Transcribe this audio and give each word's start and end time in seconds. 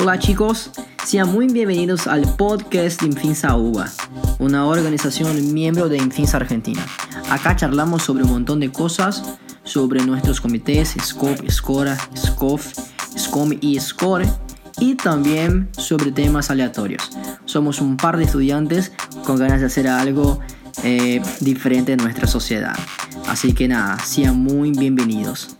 Hola 0.00 0.18
chicos, 0.18 0.70
sean 1.04 1.30
muy 1.30 1.46
bienvenidos 1.48 2.06
al 2.06 2.22
podcast 2.22 3.02
de 3.02 3.08
Infinsa 3.08 3.54
UBA, 3.54 3.86
una 4.38 4.64
organización 4.64 5.52
miembro 5.52 5.90
de 5.90 5.98
Infinsa 5.98 6.38
Argentina. 6.38 6.80
Acá 7.28 7.54
charlamos 7.54 8.04
sobre 8.04 8.24
un 8.24 8.30
montón 8.30 8.60
de 8.60 8.72
cosas, 8.72 9.22
sobre 9.62 10.02
nuestros 10.06 10.40
comités, 10.40 10.96
SCOP, 10.98 11.46
SCORA, 11.50 11.98
SCOF, 12.16 12.72
SCOM 13.14 13.50
y 13.60 13.78
SCORE, 13.78 14.26
y 14.78 14.94
también 14.94 15.68
sobre 15.72 16.12
temas 16.12 16.50
aleatorios. 16.50 17.10
Somos 17.44 17.82
un 17.82 17.98
par 17.98 18.16
de 18.16 18.24
estudiantes 18.24 18.92
con 19.26 19.36
ganas 19.36 19.60
de 19.60 19.66
hacer 19.66 19.86
algo 19.86 20.40
eh, 20.82 21.20
diferente 21.40 21.92
en 21.92 21.98
nuestra 21.98 22.26
sociedad. 22.26 22.74
Así 23.28 23.52
que 23.52 23.68
nada, 23.68 23.98
sean 23.98 24.42
muy 24.42 24.70
bienvenidos. 24.70 25.59